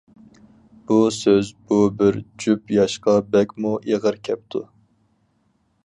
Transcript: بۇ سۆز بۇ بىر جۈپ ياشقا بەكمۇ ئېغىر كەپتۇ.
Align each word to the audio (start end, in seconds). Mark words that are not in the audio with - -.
بۇ 0.91 0.95
سۆز 1.17 1.51
بۇ 1.73 1.77
بىر 2.01 2.17
جۈپ 2.45 2.73
ياشقا 2.79 3.15
بەكمۇ 3.37 3.77
ئېغىر 3.91 4.19
كەپتۇ. 4.31 4.65